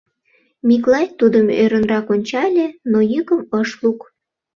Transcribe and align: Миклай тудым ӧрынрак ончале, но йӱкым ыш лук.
Миклай 0.67 1.07
тудым 1.19 1.47
ӧрынрак 1.61 2.07
ончале, 2.13 2.67
но 2.91 2.97
йӱкым 3.11 3.41
ыш 3.59 3.69
лук. 3.81 3.99